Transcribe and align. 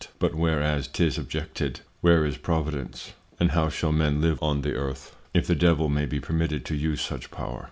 But 0.17 0.33
whereas 0.33 0.87
'tis 0.87 1.19
objected; 1.19 1.81
where 2.01 2.25
is 2.25 2.35
Providence? 2.35 3.13
And 3.39 3.51
how 3.51 3.69
shall 3.69 3.91
Men 3.91 4.19
live 4.19 4.41
on 4.41 4.61
the 4.61 4.73
Earth, 4.73 5.15
if 5.31 5.45
the 5.45 5.53
Devil 5.53 5.89
may 5.89 6.07
be 6.07 6.19
permitted 6.19 6.65
to 6.65 6.75
use 6.75 7.01
such 7.01 7.29
Power? 7.29 7.59